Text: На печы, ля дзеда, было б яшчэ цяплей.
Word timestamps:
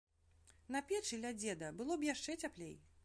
На 0.75 0.79
печы, 0.91 1.19
ля 1.25 1.31
дзеда, 1.41 1.69
было 1.83 1.99
б 2.01 2.11
яшчэ 2.13 2.39
цяплей. 2.47 2.75